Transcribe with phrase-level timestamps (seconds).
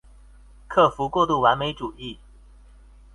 [0.67, 2.17] 克服過度完美主義